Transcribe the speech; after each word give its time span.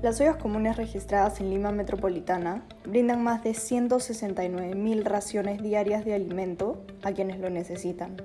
Las 0.00 0.20
ollas 0.20 0.36
comunes 0.36 0.76
registradas 0.76 1.40
en 1.40 1.50
Lima 1.50 1.72
Metropolitana 1.72 2.62
brindan 2.84 3.20
más 3.20 3.42
de 3.42 3.50
169.000 3.50 5.02
raciones 5.02 5.60
diarias 5.60 6.04
de 6.04 6.14
alimento 6.14 6.84
a 7.02 7.10
quienes 7.10 7.40
lo 7.40 7.50
necesitan. 7.50 8.16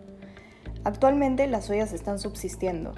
Actualmente 0.84 1.48
las 1.48 1.72
ollas 1.72 1.92
están 1.92 2.20
subsistiendo, 2.20 2.94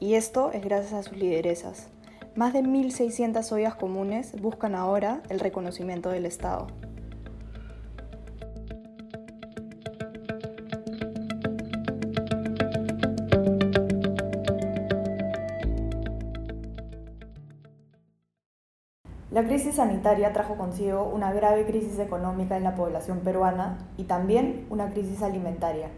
y 0.00 0.14
esto 0.14 0.52
es 0.52 0.64
gracias 0.64 0.94
a 0.94 1.02
sus 1.02 1.18
lideresas. 1.18 1.88
Más 2.34 2.54
de 2.54 2.62
1.600 2.62 3.52
ollas 3.52 3.74
comunes 3.74 4.32
buscan 4.40 4.74
ahora 4.74 5.22
el 5.28 5.38
reconocimiento 5.38 6.08
del 6.08 6.24
Estado. 6.24 6.68
La 19.44 19.50
crisis 19.50 19.74
sanitaria 19.74 20.32
trajo 20.32 20.54
consigo 20.54 21.04
una 21.04 21.30
grave 21.30 21.66
crisis 21.66 21.98
económica 21.98 22.56
en 22.56 22.64
la 22.64 22.74
población 22.74 23.18
peruana 23.18 23.76
y 23.98 24.04
también 24.04 24.66
una 24.70 24.88
crisis 24.88 25.22
alimentaria. 25.22 25.88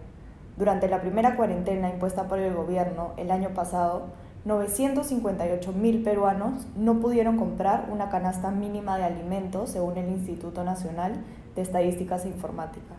Durante 0.56 0.88
la 0.88 1.00
primera 1.00 1.36
cuarentena 1.36 1.88
impuesta 1.88 2.24
por 2.24 2.40
el 2.40 2.52
gobierno 2.52 3.12
el 3.16 3.30
año 3.30 3.50
pasado, 3.50 4.06
958.000 4.46 6.02
peruanos 6.02 6.66
no 6.74 6.98
pudieron 6.98 7.36
comprar 7.36 7.88
una 7.88 8.10
canasta 8.10 8.50
mínima 8.50 8.98
de 8.98 9.04
alimentos 9.04 9.70
según 9.70 9.96
el 9.96 10.08
Instituto 10.08 10.64
Nacional 10.64 11.12
de 11.54 11.62
Estadísticas 11.62 12.24
e 12.24 12.30
Informática. 12.30 12.96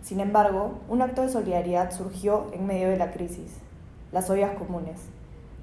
Sin 0.00 0.20
embargo, 0.20 0.74
un 0.88 1.02
acto 1.02 1.22
de 1.22 1.28
solidaridad 1.28 1.90
surgió 1.90 2.46
en 2.52 2.68
medio 2.68 2.88
de 2.88 2.98
la 2.98 3.10
crisis, 3.10 3.58
las 4.12 4.30
ollas 4.30 4.52
comunes. 4.52 5.00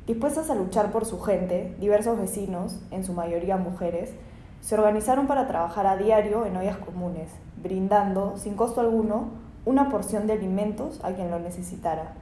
Dispuestas 0.08 0.50
a 0.50 0.56
luchar 0.56 0.90
por 0.94 1.04
su 1.04 1.20
gente, 1.20 1.76
diversos 1.82 2.18
vecinos, 2.18 2.80
en 2.92 3.04
su 3.04 3.12
mayoría 3.12 3.58
mujeres, 3.58 4.14
se 4.62 4.76
organizaron 4.76 5.28
para 5.28 5.50
trabajar 5.50 5.86
a 5.86 5.98
diario 5.98 6.46
en 6.46 6.56
ollas 6.56 6.78
comunes, 6.78 7.30
brindando, 7.62 8.38
sin 8.38 8.56
costo 8.56 8.80
alguno, 8.80 9.32
una 9.66 9.90
porción 9.90 10.26
de 10.26 10.32
alimentos 10.32 11.02
a 11.04 11.12
quien 11.12 11.30
lo 11.30 11.40
necesitara. 11.40 12.14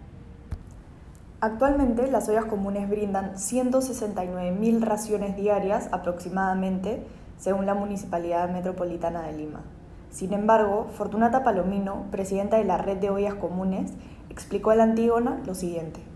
Actualmente 1.41 2.09
las 2.09 2.27
ollas 2.27 2.45
comunes 2.45 2.89
brindan 2.89 3.35
169.000 3.35 4.81
raciones 4.81 5.35
diarias 5.35 5.87
aproximadamente, 5.91 7.05
según 7.37 7.67
la 7.67 7.75
Municipalidad 7.75 8.49
Metropolitana 8.49 9.27
de 9.27 9.33
Lima. 9.33 9.61
Sin 10.09 10.33
embargo, 10.33 10.87
Fortunata 10.97 11.43
Palomino, 11.43 12.05
presidenta 12.09 12.57
de 12.57 12.63
la 12.63 12.79
red 12.79 12.97
de 12.97 13.11
ollas 13.11 13.35
comunes, 13.35 13.93
explicó 14.31 14.71
a 14.71 14.75
la 14.75 14.85
Antígona 14.85 15.43
lo 15.45 15.53
siguiente 15.53 16.14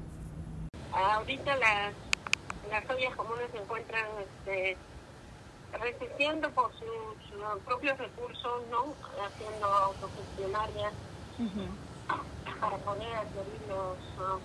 ahorita 1.00 1.56
las, 1.58 1.94
las 2.70 2.90
ollas 2.90 3.16
comunes 3.16 3.50
se 3.52 3.58
encuentran 3.58 4.06
este, 4.20 4.78
resistiendo 5.80 6.50
por 6.52 6.72
sus, 6.74 7.60
propios 7.66 7.98
recursos, 7.98 8.68
¿no? 8.70 8.94
Haciendo 9.26 9.68
autogestionarias 9.68 10.94
para 12.60 12.78
poder 12.78 13.16
adquirir 13.16 13.62
los 13.70 14.42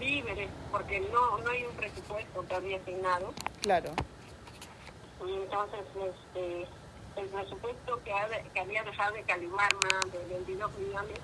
víveres, 0.00 0.50
porque 0.72 1.00
no, 1.12 1.38
no 1.38 1.50
hay 1.50 1.64
un 1.64 1.76
presupuesto 1.76 2.42
todavía 2.42 2.78
asignado. 2.78 3.32
Claro. 3.60 3.90
Entonces, 5.20 5.80
este, 5.94 6.66
el 7.16 7.28
presupuesto 7.28 8.02
que, 8.02 8.12
que 8.52 8.60
había 8.60 8.82
dejado 8.82 9.12
de 9.12 9.22
Calimarma 9.22 10.00
de 10.10 10.34
22 10.34 10.78
millones 10.78 11.18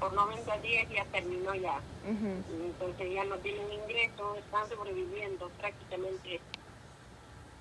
por 0.00 0.12
90 0.14 0.58
días 0.58 0.88
ya 0.90 1.04
terminó 1.12 1.54
ya. 1.54 1.80
Entonces 2.06 3.12
ya 3.12 3.24
no 3.24 3.36
tienen 3.38 3.70
ingreso, 3.70 4.34
están 4.34 4.68
sobreviviendo 4.68 5.50
prácticamente 5.60 6.40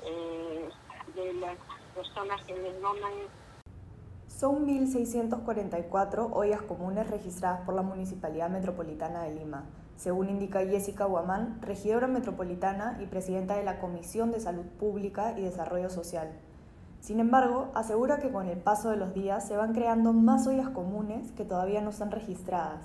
eh, 0.06 0.70
de 1.16 1.34
las 1.34 1.58
personas 1.94 2.42
que 2.46 2.56
les 2.56 2.82
donan. 2.82 3.12
Son 4.28 4.66
1.644 4.66 6.30
ollas 6.32 6.62
comunes 6.62 7.10
registradas 7.10 7.62
por 7.66 7.76
la 7.76 7.82
Municipalidad 7.82 8.50
Metropolitana 8.50 9.24
de 9.24 9.36
Lima, 9.36 9.66
según 9.98 10.30
indica 10.30 10.66
Jessica 10.66 11.06
Guamán, 11.06 11.62
regidora 11.62 12.08
metropolitana 12.08 12.98
y 13.02 13.08
presidenta 13.08 13.58
de 13.58 13.66
la 13.66 13.80
Comisión 13.80 14.32
de 14.32 14.40
Salud 14.40 14.66
Pública 14.80 15.38
y 15.38 15.42
Desarrollo 15.42 15.90
Social. 15.90 16.40
Sin 17.00 17.20
embargo, 17.20 17.72
asegura 17.74 18.20
que 18.20 18.32
con 18.32 18.48
el 18.48 18.58
paso 18.58 18.90
de 18.90 18.98
los 18.98 19.14
días 19.14 19.48
se 19.48 19.56
van 19.56 19.74
creando 19.74 20.14
más 20.14 20.46
ollas 20.48 20.70
comunes 20.70 21.32
que 21.32 21.46
todavía 21.46 21.82
no 21.82 21.90
están 21.90 22.12
registradas. 22.12 22.82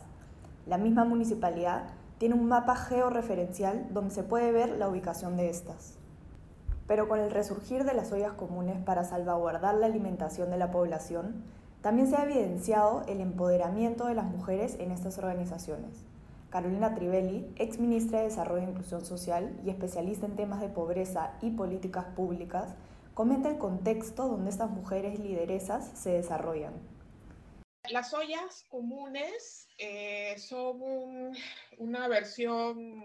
La 0.67 0.79
misma 0.79 1.05
municipalidad 1.05 1.85
tiene 2.19 2.37
un 2.37 2.47
mapa 2.47 2.77
georreferencial 2.77 3.89
donde 3.91 4.15
se 4.15 4.23
puede 4.23 4.53
ver 4.53 4.71
la 4.79 4.89
ubicación 4.89 5.37
de 5.37 5.51
estas. 5.51 5.99
Pero 6.87 7.09
con 7.09 7.19
el 7.19 7.31
resurgir 7.31 7.85
de 7.85 7.95
las 7.95 8.13
ollas 8.13 8.33
comunes 8.33 8.79
para 8.79 9.05
salvaguardar 9.05 9.75
la 9.75 9.87
alimentación 9.87 10.51
de 10.51 10.59
la 10.59 10.71
población, 10.71 11.43
también 11.83 12.09
se 12.09 12.17
ha 12.17 12.25
evidenciado 12.25 13.03
el 13.09 13.21
empoderamiento 13.21 14.07
de 14.07 14.15
las 14.15 14.27
mujeres 14.27 14.77
en 14.79 14.91
estas 14.91 15.19
organizaciones. 15.19 16.05
Carolina 16.49 16.95
Trivelli, 16.95 17.53
ex 17.57 17.81
ministra 17.81 18.21
de 18.21 18.27
Desarrollo 18.27 18.65
e 18.65 18.71
Inclusión 18.71 19.05
Social 19.05 19.53
y 19.65 19.71
especialista 19.71 20.25
en 20.25 20.37
temas 20.37 20.61
de 20.61 20.69
pobreza 20.69 21.33
y 21.43 21.51
políticas 21.51 22.05
públicas, 22.17 22.75
comenta 23.15 23.49
el 23.49 23.59
contexto 23.59 24.29
donde 24.29 24.51
estas 24.51 24.71
mujeres 24.71 25.19
lideresas 25.21 25.99
se 25.99 26.11
desarrollan. 26.11 26.75
Las 27.91 28.15
ollas 28.15 28.65
comunes 28.69 29.69
eh, 29.79 30.37
son 30.39 31.33
una 31.79 32.09
versión, 32.09 33.03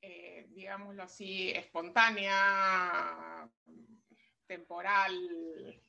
eh, 0.00 0.46
digámoslo 0.50 1.02
así, 1.02 1.50
espontánea, 1.50 3.50
temporal, 4.46 5.82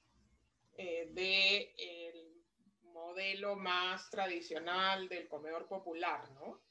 eh, 0.78 1.10
del 1.14 2.44
modelo 2.82 3.56
más 3.56 4.10
tradicional 4.10 5.08
del 5.08 5.28
comedor 5.28 5.68
popular, 5.68 6.30
¿no? 6.32 6.65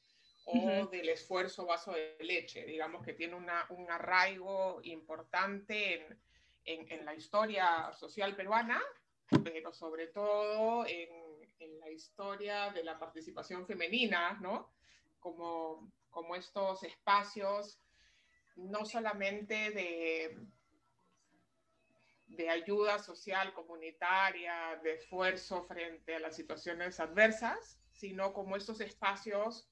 O 0.45 0.87
del 0.87 1.09
esfuerzo 1.09 1.65
vaso 1.65 1.91
de 1.91 2.17
leche. 2.21 2.65
Digamos 2.65 3.03
que 3.03 3.13
tiene 3.13 3.35
una, 3.35 3.65
un 3.69 3.89
arraigo 3.89 4.79
importante 4.83 5.95
en, 5.95 6.19
en, 6.65 6.91
en, 6.91 7.05
la 7.05 7.15
historia 7.15 7.91
social 7.93 8.35
peruana, 8.35 8.81
pero 9.43 9.73
sobre 9.73 10.07
todo 10.07 10.85
en, 10.85 11.09
en, 11.59 11.79
la 11.79 11.89
historia 11.89 12.69
de 12.69 12.83
la 12.83 12.97
participación 12.99 13.65
femenina, 13.65 14.37
¿no? 14.41 14.71
Como, 15.19 15.91
como 16.11 16.35
estos 16.35 16.83
espacios 16.83 17.79
no 18.55 18.85
solamente 18.85 19.71
de, 19.71 20.47
de 22.27 22.49
ayuda 22.49 22.99
social, 22.99 23.53
comunitaria, 23.53 24.79
de 24.83 24.93
esfuerzo 24.93 25.63
frente 25.63 26.15
a 26.15 26.19
las 26.19 26.35
situaciones 26.35 26.99
adversas, 26.99 27.79
sino 27.91 28.33
como 28.33 28.55
estos 28.55 28.81
espacios 28.81 29.69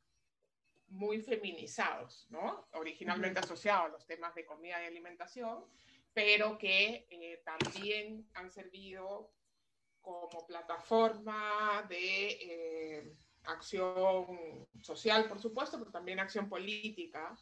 muy 0.93 1.21
feminizados, 1.21 2.27
¿no? 2.29 2.67
Originalmente 2.73 3.39
asociados 3.39 3.85
a 3.85 3.89
los 3.89 4.05
temas 4.05 4.33
de 4.35 4.45
comida 4.45 4.81
y 4.81 4.85
alimentación, 4.85 5.65
pero 6.13 6.57
que 6.57 7.07
eh, 7.09 7.41
también 7.43 8.29
han 8.35 8.51
servido 8.51 9.31
como 10.01 10.45
plataforma 10.45 11.85
de 11.89 12.27
eh, 12.41 13.17
acción 13.45 14.67
social, 14.81 15.27
por 15.27 15.39
supuesto, 15.39 15.79
pero 15.79 15.91
también 15.91 16.19
acción 16.19 16.47
política, 16.47 17.35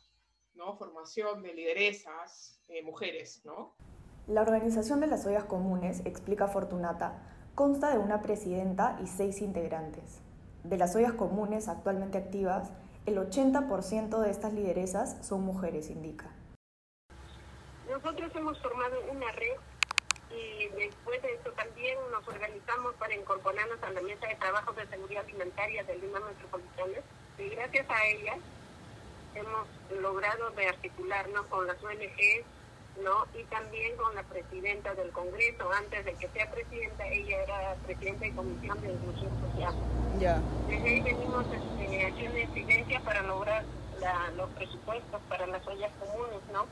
¿no? 0.53 0.77
Formación 0.77 1.41
de 1.43 1.53
lideresas, 1.53 2.61
eh, 2.69 2.81
mujeres, 2.83 3.41
¿no? 3.43 3.75
La 4.27 4.43
organización 4.43 5.01
de 5.01 5.07
las 5.07 5.25
ollas 5.25 5.45
comunes, 5.45 6.05
explica 6.05 6.47
Fortunata, 6.47 7.51
consta 7.55 7.91
de 7.91 7.97
una 7.97 8.21
presidenta 8.21 8.97
y 9.03 9.07
seis 9.07 9.41
integrantes. 9.41 10.21
De 10.63 10.77
las 10.77 10.95
ollas 10.95 11.13
comunes 11.13 11.67
actualmente 11.67 12.19
activas, 12.19 12.71
el 13.05 13.17
80% 13.17 14.19
de 14.19 14.29
estas 14.29 14.53
lideresas 14.53 15.17
son 15.25 15.41
mujeres, 15.41 15.89
indica. 15.89 16.29
Nosotros 17.89 18.31
hemos 18.35 18.59
formado 18.61 18.95
una 19.11 19.31
red 19.31 19.57
y 20.29 20.67
después 20.69 21.21
de 21.21 21.33
eso 21.33 21.51
también 21.51 21.97
nos 22.11 22.25
organizamos 22.27 22.95
para 22.95 23.13
incorporarnos 23.13 23.83
a 23.83 23.91
la 23.91 24.01
mesa 24.01 24.27
de 24.27 24.35
trabajo 24.35 24.71
de 24.73 24.87
seguridad 24.87 25.25
alimentaria 25.25 25.83
del 25.83 25.99
Lima 25.99 26.19
Metropolitana 26.21 26.99
y 27.37 27.49
gracias 27.49 27.89
a 27.89 28.05
ellas 28.05 28.37
hemos 29.35 29.67
logrado 30.01 30.49
rearticularnos 30.55 31.45
con 31.47 31.67
las 31.67 31.83
ONGs 31.83 32.45
¿no? 32.99 33.25
Y 33.39 33.43
también 33.45 33.95
con 33.95 34.13
la 34.15 34.23
presidenta 34.23 34.93
del 34.95 35.11
Congreso, 35.11 35.71
antes 35.71 36.05
de 36.05 36.13
que 36.15 36.27
sea 36.29 36.51
presidenta, 36.51 37.07
ella 37.07 37.43
era 37.43 37.75
presidenta 37.85 38.25
de 38.25 38.31
Comisión 38.33 38.81
de 38.81 38.91
Inclusión 38.91 39.31
Social. 39.41 39.73
Ya. 40.19 40.41
Desde 40.67 40.89
ahí 40.89 41.01
venimos 41.01 41.45
este, 42.11 42.27
haciendo 42.27 42.39
incidencia 42.39 42.99
para 43.01 43.21
lograr 43.23 43.63
los 44.35 44.49
presupuestos 44.51 45.21
para 45.29 45.45
las 45.47 45.65
ollas 45.67 45.91
comunes, 45.99 46.41
¿no? 46.51 46.65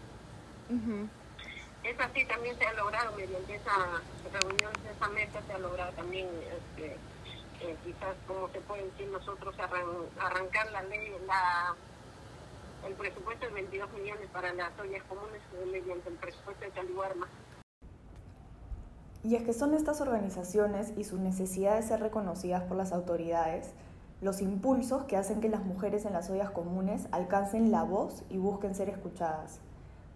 Es 1.83 1.99
así 1.99 2.25
también 2.25 2.57
se 2.57 2.65
ha 2.65 2.73
logrado 2.73 3.15
mediante 3.15 3.55
esa 3.55 3.71
reunión, 4.33 4.71
esa 4.95 5.07
meta 5.09 5.41
se 5.45 5.53
ha 5.53 5.57
logrado 5.59 5.91
también, 5.93 6.27
este, 6.27 6.97
eh, 7.61 7.75
quizás 7.85 8.15
como 8.27 8.49
se 8.49 8.59
puede 8.61 8.85
decir 8.85 9.07
nosotros, 9.07 9.55
arrancar 10.19 10.71
la 10.71 10.83
ley, 10.83 11.15
la 11.27 11.75
el 12.87 12.93
presupuesto 12.93 13.45
de 13.45 13.51
22 13.51 13.91
millones 13.91 14.29
para 14.31 14.53
las 14.53 14.71
ollas 14.79 15.03
comunes 15.03 15.41
mediante 15.69 16.09
el 16.09 16.15
presupuesto 16.15 16.63
de 16.65 16.71
Caliwarma. 16.71 17.27
Y 19.23 19.35
es 19.35 19.43
que 19.43 19.53
son 19.53 19.73
estas 19.73 19.99
organizaciones 19.99 20.93
y 20.97 21.03
sus 21.03 21.19
necesidades 21.19 21.85
de 21.85 21.87
ser 21.89 21.99
reconocidas 21.99 22.63
por 22.63 22.77
las 22.77 22.93
autoridades 22.93 23.73
los 24.21 24.41
impulsos 24.41 25.03
que 25.05 25.15
hacen 25.15 25.39
que 25.39 25.49
las 25.49 25.63
mujeres 25.63 26.05
en 26.05 26.13
las 26.13 26.29
ollas 26.29 26.51
comunes 26.51 27.07
alcancen 27.11 27.71
la 27.71 27.83
voz 27.83 28.23
y 28.29 28.37
busquen 28.37 28.75
ser 28.75 28.89
escuchadas. 28.89 29.59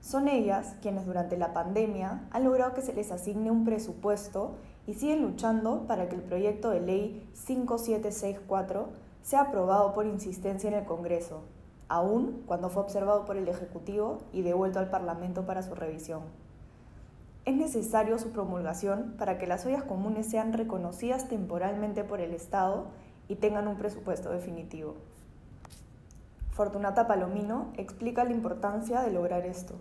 Son 0.02 0.28
ellas 0.28 0.76
quienes 0.82 1.06
durante 1.06 1.38
la 1.38 1.54
pandemia 1.54 2.28
han 2.32 2.44
logrado 2.44 2.74
que 2.74 2.82
se 2.82 2.94
les 2.94 3.12
asigne 3.12 3.50
un 3.50 3.64
presupuesto 3.64 4.56
y 4.86 4.96
siguen 4.96 5.22
luchando 5.22 5.88
para 5.88 6.10
que 6.10 6.16
el 6.16 6.22
proyecto 6.22 6.72
de 6.72 6.82
ley 6.82 7.30
5764 7.34 8.90
sea 9.22 9.42
aprobado 9.42 9.94
por 9.94 10.06
insistencia 10.06 10.68
en 10.68 10.74
el 10.74 10.84
Congreso, 10.84 11.44
aun 11.88 12.44
cuando 12.46 12.70
fue 12.70 12.84
observado 12.84 13.24
por 13.24 13.38
el 13.38 13.48
Ejecutivo 13.48 14.18
y 14.34 14.42
devuelto 14.42 14.80
al 14.80 14.90
Parlamento 14.90 15.46
para 15.46 15.64
su 15.64 15.74
revisión. 15.74 16.24
Es 17.46 17.56
necesario 17.56 18.20
su 18.20 18.32
promulgación 18.32 19.16
para 19.18 19.38
que 19.38 19.48
las 19.48 19.66
ollas 19.66 19.84
comunes 19.84 20.30
sean 20.30 20.52
reconocidas 20.52 21.30
temporalmente 21.30 22.04
por 22.04 22.20
el 22.20 22.34
Estado 22.34 22.88
y 23.28 23.36
tengan 23.36 23.68
un 23.68 23.78
presupuesto 23.78 24.30
definitivo. 24.32 24.96
Fortunata 26.52 27.08
Palomino 27.08 27.74
explica 27.78 28.24
la 28.24 28.32
importancia 28.32 29.02
de 29.02 29.12
lograr 29.12 29.46
esto. 29.46 29.74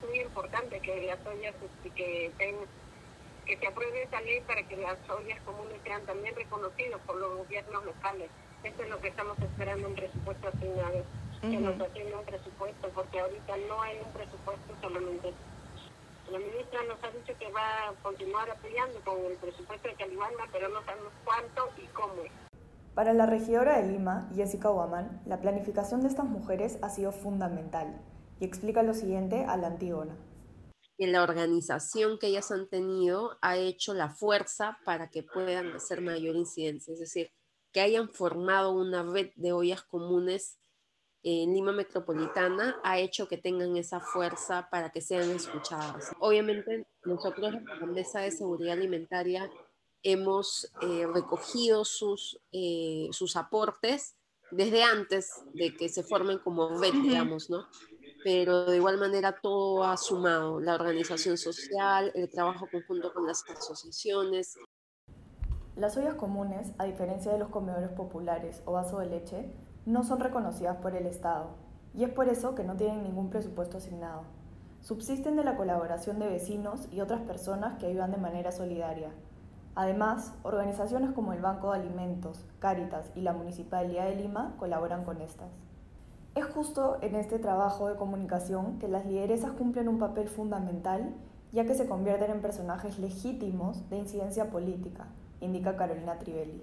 Es 0.00 0.08
muy 0.08 0.20
importante 0.20 0.80
que 0.80 1.06
las 1.06 1.18
ollas, 1.26 1.54
este, 1.62 1.90
que, 1.90 2.32
que 3.46 3.58
se 3.58 3.66
apruebe 3.66 4.02
esa 4.02 4.20
ley 4.22 4.40
para 4.46 4.62
que 4.66 4.76
las 4.76 4.96
ollas 5.10 5.40
comunes 5.42 5.78
sean 5.84 6.02
también 6.06 6.34
reconocidas 6.34 7.00
por 7.06 7.16
los 7.16 7.36
gobiernos 7.36 7.84
locales. 7.84 8.30
Eso 8.62 8.82
es 8.82 8.88
lo 8.88 8.98
que 9.00 9.08
estamos 9.08 9.38
esperando, 9.38 9.88
un 9.88 9.94
presupuesto 9.94 10.48
asignado, 10.48 11.04
que 11.42 11.58
nos 11.58 11.78
asigne 11.78 12.14
un 12.14 12.24
presupuesto, 12.24 12.88
porque 12.94 13.20
ahorita 13.20 13.56
no 13.68 13.82
hay 13.82 13.98
un 13.98 14.12
presupuesto 14.12 14.74
solamente. 14.80 15.34
La 16.30 16.38
ministra 16.38 16.82
nos 16.84 17.04
ha 17.04 17.10
dicho 17.10 17.38
que 17.38 17.52
va 17.52 17.88
a 17.88 17.92
continuar 18.02 18.50
apoyando 18.50 18.98
con 19.02 19.18
el 19.26 19.36
presupuesto 19.36 19.88
de 19.88 19.94
Calibana, 19.96 20.48
pero 20.50 20.70
no 20.70 20.82
sabemos 20.84 21.12
cuánto 21.24 21.68
y 21.76 21.86
cómo. 21.88 22.22
Para 22.94 23.12
la 23.12 23.26
regidora 23.26 23.80
de 23.80 23.90
Lima, 23.90 24.30
Jessica 24.36 24.68
Guamán, 24.68 25.20
la 25.26 25.40
planificación 25.40 26.00
de 26.02 26.08
estas 26.08 26.26
mujeres 26.26 26.78
ha 26.80 26.90
sido 26.90 27.10
fundamental 27.10 28.00
y 28.38 28.44
explica 28.44 28.84
lo 28.84 28.94
siguiente 28.94 29.44
a 29.44 29.56
la 29.56 29.66
Antígona. 29.66 30.16
Que 30.96 31.08
la 31.08 31.24
organización 31.24 32.20
que 32.20 32.28
ellas 32.28 32.52
han 32.52 32.68
tenido 32.68 33.36
ha 33.42 33.56
hecho 33.56 33.94
la 33.94 34.10
fuerza 34.10 34.78
para 34.84 35.10
que 35.10 35.24
puedan 35.24 35.72
hacer 35.72 36.02
mayor 36.02 36.36
incidencia, 36.36 36.92
es 36.92 37.00
decir, 37.00 37.32
que 37.72 37.80
hayan 37.80 38.08
formado 38.10 38.72
una 38.72 39.02
red 39.02 39.30
de 39.34 39.52
ollas 39.52 39.82
comunes 39.82 40.60
en 41.24 41.54
Lima 41.54 41.72
Metropolitana 41.72 42.76
ha 42.84 42.98
hecho 42.98 43.26
que 43.28 43.38
tengan 43.38 43.78
esa 43.78 43.98
fuerza 43.98 44.68
para 44.70 44.90
que 44.90 45.00
sean 45.00 45.30
escuchadas. 45.30 46.12
Obviamente, 46.20 46.86
nosotros, 47.02 47.54
la 47.80 47.86
Mesa 47.86 48.20
de 48.20 48.30
Seguridad 48.30 48.74
Alimentaria, 48.74 49.50
hemos 50.04 50.70
eh, 50.82 51.06
recogido 51.12 51.84
sus, 51.84 52.38
eh, 52.52 53.08
sus 53.10 53.36
aportes 53.36 54.16
desde 54.50 54.84
antes 54.84 55.42
de 55.54 55.74
que 55.74 55.88
se 55.88 56.04
formen 56.04 56.38
como 56.38 56.78
red, 56.78 56.92
digamos, 56.92 57.50
¿no? 57.50 57.66
Pero 58.22 58.66
de 58.66 58.76
igual 58.76 58.98
manera 58.98 59.40
todo 59.40 59.82
ha 59.82 59.96
sumado, 59.96 60.60
la 60.60 60.74
organización 60.74 61.36
social, 61.36 62.12
el 62.14 62.30
trabajo 62.30 62.68
conjunto 62.70 63.12
con 63.12 63.26
las 63.26 63.42
asociaciones. 63.48 64.56
Las 65.76 65.96
ollas 65.96 66.14
comunes, 66.14 66.72
a 66.78 66.84
diferencia 66.84 67.32
de 67.32 67.38
los 67.38 67.48
comedores 67.48 67.90
populares 67.90 68.62
o 68.64 68.72
vaso 68.72 69.00
de 69.00 69.06
leche, 69.06 69.50
no 69.86 70.04
son 70.04 70.20
reconocidas 70.20 70.76
por 70.76 70.94
el 70.94 71.06
Estado, 71.06 71.56
y 71.94 72.04
es 72.04 72.10
por 72.10 72.28
eso 72.28 72.54
que 72.54 72.64
no 72.64 72.76
tienen 72.76 73.02
ningún 73.02 73.30
presupuesto 73.30 73.78
asignado. 73.78 74.22
Subsisten 74.80 75.36
de 75.36 75.44
la 75.44 75.56
colaboración 75.56 76.18
de 76.18 76.28
vecinos 76.28 76.88
y 76.92 77.00
otras 77.00 77.22
personas 77.22 77.78
que 77.78 77.86
ayudan 77.86 78.12
de 78.12 78.18
manera 78.18 78.52
solidaria, 78.52 79.12
Además, 79.76 80.32
organizaciones 80.44 81.10
como 81.12 81.32
el 81.32 81.40
Banco 81.40 81.72
de 81.72 81.80
Alimentos, 81.80 82.44
Cáritas 82.60 83.10
y 83.16 83.22
la 83.22 83.32
Municipalidad 83.32 84.04
de 84.04 84.14
Lima 84.14 84.54
colaboran 84.58 85.04
con 85.04 85.20
estas. 85.20 85.50
Es 86.36 86.44
justo 86.46 86.98
en 87.00 87.16
este 87.16 87.38
trabajo 87.38 87.88
de 87.88 87.96
comunicación 87.96 88.78
que 88.78 88.88
las 88.88 89.04
lideresas 89.06 89.52
cumplen 89.52 89.88
un 89.88 89.98
papel 89.98 90.28
fundamental, 90.28 91.14
ya 91.52 91.64
que 91.64 91.74
se 91.74 91.88
convierten 91.88 92.30
en 92.30 92.42
personajes 92.42 92.98
legítimos 92.98 93.88
de 93.90 93.98
incidencia 93.98 94.50
política, 94.50 95.06
indica 95.40 95.76
Carolina 95.76 96.18
Trivelli. 96.18 96.62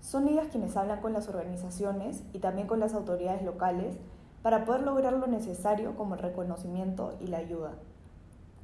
Son 0.00 0.28
ellas 0.28 0.48
quienes 0.50 0.76
hablan 0.76 1.00
con 1.00 1.12
las 1.12 1.28
organizaciones 1.28 2.22
y 2.32 2.38
también 2.38 2.68
con 2.68 2.78
las 2.80 2.94
autoridades 2.94 3.42
locales 3.42 3.96
para 4.42 4.64
poder 4.64 4.82
lograr 4.82 5.12
lo 5.12 5.26
necesario 5.26 5.96
como 5.96 6.14
el 6.14 6.20
reconocimiento 6.20 7.14
y 7.20 7.26
la 7.26 7.38
ayuda. 7.38 7.72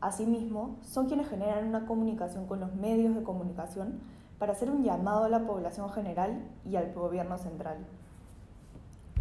Asimismo, 0.02 0.80
son 0.82 1.06
quienes 1.06 1.28
generan 1.28 1.68
una 1.68 1.86
comunicación 1.86 2.48
con 2.48 2.58
los 2.58 2.74
medios 2.74 3.14
de 3.14 3.22
comunicación 3.22 4.00
para 4.36 4.52
hacer 4.52 4.68
un 4.68 4.82
llamado 4.82 5.22
a 5.22 5.28
la 5.28 5.46
población 5.46 5.92
general 5.92 6.42
y 6.68 6.74
al 6.74 6.92
gobierno 6.92 7.38
central. 7.38 7.86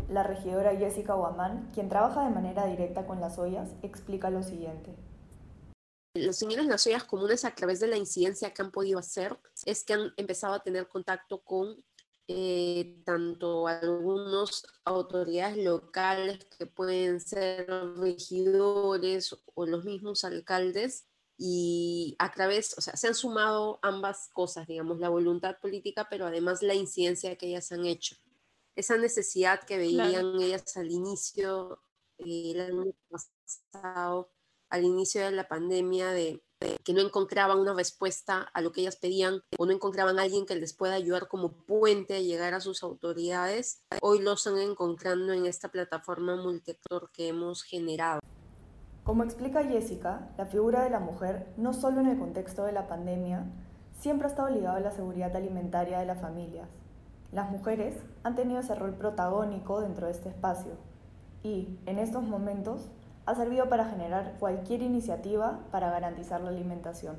La 0.09 0.23
regidora 0.23 0.75
Jessica 0.75 1.13
Guamán, 1.13 1.69
quien 1.71 1.87
trabaja 1.87 2.23
de 2.23 2.31
manera 2.31 2.65
directa 2.65 3.05
con 3.05 3.21
las 3.21 3.37
ollas, 3.37 3.69
explica 3.83 4.31
lo 4.31 4.41
siguiente. 4.41 4.95
Los 6.15 6.37
señores 6.37 6.65
las 6.65 6.87
ollas 6.87 7.03
comunes, 7.03 7.45
a 7.45 7.53
través 7.53 7.79
de 7.79 7.85
la 7.85 7.97
incidencia 7.97 8.51
que 8.51 8.63
han 8.63 8.71
podido 8.71 8.97
hacer, 8.97 9.37
es 9.65 9.83
que 9.83 9.93
han 9.93 10.11
empezado 10.17 10.55
a 10.55 10.63
tener 10.63 10.87
contacto 10.87 11.41
con 11.43 11.75
eh, 12.27 13.01
tanto 13.05 13.67
algunas 13.67 14.65
autoridades 14.85 15.57
locales 15.57 16.45
que 16.57 16.65
pueden 16.65 17.19
ser 17.19 17.67
regidores 17.97 19.35
o 19.53 19.65
los 19.65 19.83
mismos 19.83 20.23
alcaldes 20.23 21.07
y 21.37 22.15
a 22.19 22.31
través, 22.31 22.77
o 22.77 22.81
sea, 22.81 22.95
se 22.95 23.07
han 23.07 23.15
sumado 23.15 23.79
ambas 23.81 24.29
cosas, 24.31 24.67
digamos, 24.67 24.99
la 24.99 25.09
voluntad 25.09 25.57
política, 25.59 26.07
pero 26.07 26.27
además 26.27 26.61
la 26.61 26.75
incidencia 26.75 27.35
que 27.35 27.47
ellas 27.47 27.71
han 27.71 27.85
hecho. 27.85 28.15
Esa 28.75 28.95
necesidad 28.97 29.63
que 29.63 29.77
veían 29.77 30.39
ellas 30.39 30.77
al 30.77 30.91
inicio, 30.91 31.81
eh, 32.19 32.51
el 32.51 32.61
año 32.61 32.93
pasado, 33.09 34.31
al 34.69 34.83
inicio 34.85 35.25
de 35.25 35.31
la 35.31 35.47
pandemia, 35.47 36.11
de 36.11 36.43
que 36.83 36.93
no 36.93 37.01
encontraban 37.01 37.59
una 37.59 37.73
respuesta 37.73 38.41
a 38.53 38.61
lo 38.61 38.71
que 38.71 38.81
ellas 38.81 38.95
pedían 38.95 39.41
o 39.57 39.65
no 39.65 39.71
encontraban 39.71 40.19
a 40.19 40.23
alguien 40.23 40.45
que 40.45 40.55
les 40.55 40.73
pueda 40.73 40.93
ayudar 40.93 41.27
como 41.27 41.51
puente 41.51 42.15
a 42.15 42.19
llegar 42.19 42.53
a 42.53 42.59
sus 42.59 42.83
autoridades, 42.83 43.83
hoy 44.01 44.19
lo 44.19 44.33
están 44.33 44.57
encontrando 44.57 45.33
en 45.33 45.45
esta 45.45 45.69
plataforma 45.69 46.35
multiactor 46.35 47.11
que 47.11 47.27
hemos 47.27 47.63
generado. 47.63 48.21
Como 49.03 49.23
explica 49.23 49.63
Jessica, 49.63 50.29
la 50.37 50.45
figura 50.45 50.83
de 50.83 50.91
la 50.91 50.99
mujer, 50.99 51.51
no 51.57 51.73
solo 51.73 52.01
en 52.01 52.07
el 52.07 52.19
contexto 52.19 52.65
de 52.65 52.71
la 52.71 52.87
pandemia, 52.87 53.45
siempre 53.99 54.27
ha 54.27 54.29
estado 54.29 54.49
ligada 54.49 54.77
a 54.77 54.81
la 54.81 54.91
seguridad 54.91 55.35
alimentaria 55.35 55.99
de 55.99 56.05
las 56.05 56.21
familias. 56.21 56.69
Las 57.31 57.49
mujeres 57.49 57.95
han 58.23 58.35
tenido 58.35 58.59
ese 58.59 58.75
rol 58.75 58.93
protagónico 58.93 59.81
dentro 59.81 60.05
de 60.05 60.11
este 60.11 60.29
espacio 60.29 60.73
y, 61.43 61.79
en 61.85 61.97
estos 61.97 62.23
momentos, 62.23 62.89
ha 63.25 63.35
servido 63.35 63.69
para 63.69 63.85
generar 63.85 64.35
cualquier 64.39 64.81
iniciativa 64.81 65.59
para 65.71 65.91
garantizar 65.91 66.41
la 66.41 66.49
alimentación. 66.49 67.17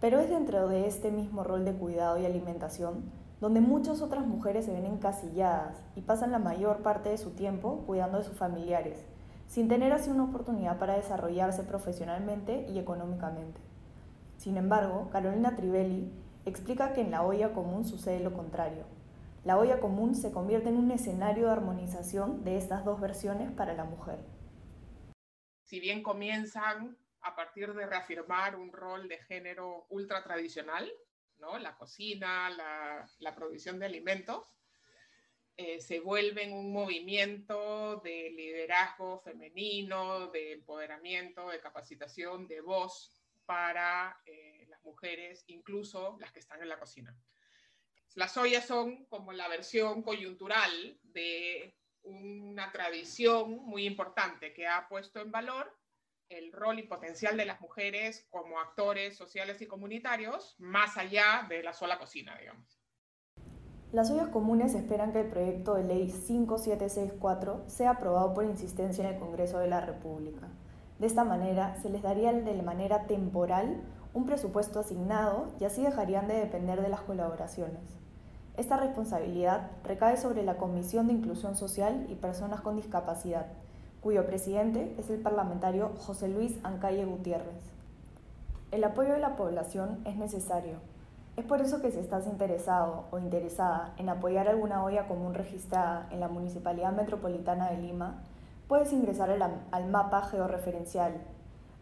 Pero 0.00 0.18
es 0.20 0.28
dentro 0.28 0.68
de 0.68 0.86
este 0.86 1.10
mismo 1.10 1.44
rol 1.44 1.64
de 1.64 1.74
cuidado 1.74 2.18
y 2.18 2.26
alimentación 2.26 3.04
donde 3.40 3.60
muchas 3.60 4.00
otras 4.00 4.26
mujeres 4.26 4.64
se 4.64 4.72
ven 4.72 4.86
encasilladas 4.86 5.76
y 5.96 6.00
pasan 6.00 6.32
la 6.32 6.38
mayor 6.38 6.78
parte 6.78 7.10
de 7.10 7.18
su 7.18 7.32
tiempo 7.32 7.82
cuidando 7.86 8.16
de 8.16 8.24
sus 8.24 8.38
familiares, 8.38 9.04
sin 9.48 9.68
tener 9.68 9.92
así 9.92 10.08
una 10.08 10.24
oportunidad 10.24 10.78
para 10.78 10.94
desarrollarse 10.94 11.62
profesionalmente 11.62 12.66
y 12.70 12.78
económicamente. 12.78 13.60
Sin 14.38 14.56
embargo, 14.56 15.10
Carolina 15.12 15.56
Trivelli 15.56 16.10
explica 16.46 16.94
que 16.94 17.02
en 17.02 17.10
la 17.10 17.22
olla 17.22 17.52
común 17.52 17.84
sucede 17.84 18.20
lo 18.20 18.32
contrario. 18.32 18.84
La 19.44 19.58
olla 19.58 19.78
común 19.78 20.14
se 20.14 20.32
convierte 20.32 20.70
en 20.70 20.78
un 20.78 20.90
escenario 20.90 21.46
de 21.46 21.52
armonización 21.52 22.44
de 22.44 22.56
estas 22.56 22.86
dos 22.86 22.98
versiones 22.98 23.50
para 23.52 23.74
la 23.74 23.84
mujer 23.84 24.18
si 25.74 25.80
bien 25.80 26.04
comienzan 26.04 26.96
a 27.22 27.34
partir 27.34 27.74
de 27.74 27.84
reafirmar 27.84 28.54
un 28.54 28.70
rol 28.70 29.08
de 29.08 29.18
género 29.18 29.86
ultra 29.88 30.22
tradicional, 30.22 30.88
¿no? 31.38 31.58
la 31.58 31.76
cocina, 31.76 32.48
la, 32.48 33.10
la 33.18 33.34
provisión 33.34 33.80
de 33.80 33.86
alimentos, 33.86 34.46
eh, 35.56 35.80
se 35.80 35.98
vuelven 35.98 36.52
un 36.52 36.72
movimiento 36.72 38.00
de 38.04 38.30
liderazgo 38.30 39.18
femenino, 39.18 40.28
de 40.28 40.52
empoderamiento, 40.52 41.48
de 41.48 41.58
capacitación, 41.58 42.46
de 42.46 42.60
voz 42.60 43.10
para 43.44 44.22
eh, 44.26 44.66
las 44.68 44.80
mujeres, 44.84 45.42
incluso 45.48 46.16
las 46.20 46.30
que 46.30 46.38
están 46.38 46.62
en 46.62 46.68
la 46.68 46.78
cocina. 46.78 47.18
Las 48.14 48.36
ollas 48.36 48.64
son 48.64 49.06
como 49.06 49.32
la 49.32 49.48
versión 49.48 50.04
coyuntural 50.04 51.00
de 51.02 51.76
una 52.04 52.70
tradición 52.70 53.64
muy 53.64 53.86
importante 53.86 54.52
que 54.52 54.66
ha 54.66 54.88
puesto 54.88 55.20
en 55.20 55.30
valor 55.30 55.70
el 56.28 56.52
rol 56.52 56.78
y 56.78 56.84
potencial 56.84 57.36
de 57.36 57.44
las 57.44 57.60
mujeres 57.60 58.26
como 58.30 58.58
actores 58.58 59.16
sociales 59.16 59.60
y 59.60 59.66
comunitarios, 59.66 60.54
más 60.58 60.96
allá 60.96 61.46
de 61.48 61.62
la 61.62 61.72
sola 61.72 61.98
cocina, 61.98 62.36
digamos. 62.38 62.80
Las 63.92 64.10
ollas 64.10 64.28
comunes 64.28 64.74
esperan 64.74 65.12
que 65.12 65.20
el 65.20 65.28
proyecto 65.28 65.74
de 65.74 65.84
ley 65.84 66.10
5764 66.10 67.64
sea 67.68 67.90
aprobado 67.90 68.34
por 68.34 68.44
insistencia 68.44 69.06
en 69.06 69.14
el 69.14 69.20
Congreso 69.20 69.58
de 69.60 69.68
la 69.68 69.80
República. 69.80 70.48
De 70.98 71.06
esta 71.06 71.24
manera, 71.24 71.76
se 71.80 71.90
les 71.90 72.02
daría 72.02 72.32
de 72.32 72.62
manera 72.62 73.06
temporal 73.06 73.82
un 74.12 74.26
presupuesto 74.26 74.80
asignado 74.80 75.54
y 75.60 75.64
así 75.64 75.82
dejarían 75.82 76.26
de 76.26 76.34
depender 76.34 76.80
de 76.80 76.88
las 76.88 77.02
colaboraciones. 77.02 78.03
Esta 78.56 78.76
responsabilidad 78.76 79.70
recae 79.84 80.16
sobre 80.16 80.44
la 80.44 80.56
Comisión 80.56 81.06
de 81.08 81.14
Inclusión 81.14 81.56
Social 81.56 82.06
y 82.08 82.14
Personas 82.14 82.60
con 82.60 82.76
Discapacidad, 82.76 83.46
cuyo 84.00 84.26
presidente 84.26 84.94
es 84.98 85.10
el 85.10 85.20
parlamentario 85.20 85.92
José 85.98 86.28
Luis 86.28 86.58
Ancalle 86.62 87.04
Gutiérrez. 87.04 87.72
El 88.70 88.84
apoyo 88.84 89.12
de 89.12 89.20
la 89.20 89.36
población 89.36 90.00
es 90.04 90.16
necesario, 90.16 90.78
es 91.36 91.44
por 91.44 91.60
eso 91.60 91.82
que 91.82 91.90
si 91.90 91.98
estás 91.98 92.28
interesado 92.28 93.06
o 93.10 93.18
interesada 93.18 93.92
en 93.96 94.08
apoyar 94.08 94.46
alguna 94.48 94.84
olla 94.84 95.08
común 95.08 95.34
registrada 95.34 96.06
en 96.12 96.20
la 96.20 96.28
Municipalidad 96.28 96.92
Metropolitana 96.92 97.70
de 97.70 97.78
Lima, 97.78 98.22
puedes 98.68 98.92
ingresar 98.92 99.30
al, 99.72 99.86
mapa 99.86 100.22
georreferencial. 100.22 101.14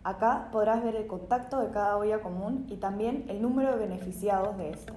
Acá 0.05 0.49
podrás 0.53 0.83
ver 0.83 0.97
el 0.97 1.07
contacto 1.07 1.61
de 1.61 1.71
cada 1.71 1.99
olla 1.99 2.23
común 2.23 2.65
y 2.71 2.77
también 2.77 3.27
el 3.29 3.43
número 3.43 3.73
de 3.73 3.87
beneficiados 3.87 4.57
de 4.57 4.71
estas. 4.71 4.97